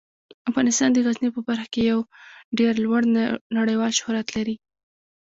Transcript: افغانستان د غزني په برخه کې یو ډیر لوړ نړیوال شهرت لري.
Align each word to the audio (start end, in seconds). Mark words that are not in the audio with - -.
افغانستان 0.49 0.89
د 0.93 0.97
غزني 1.05 1.29
په 1.35 1.41
برخه 1.47 1.67
کې 1.73 1.81
یو 1.91 1.99
ډیر 2.59 2.73
لوړ 2.85 3.01
نړیوال 3.57 3.91
شهرت 3.99 4.27
لري. 4.35 4.55